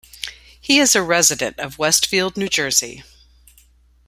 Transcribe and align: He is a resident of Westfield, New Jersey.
He 0.59 0.79
is 0.79 0.95
a 0.95 1.03
resident 1.03 1.59
of 1.59 1.77
Westfield, 1.77 2.35
New 2.35 2.47
Jersey. 2.49 3.03